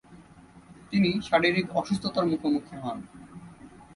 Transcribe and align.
তিনি 0.91 1.09
শারীরিক 1.27 1.67
অসুস্থতার 1.75 2.25
মুখোমুখি 2.25 2.75
হন। 2.83 2.97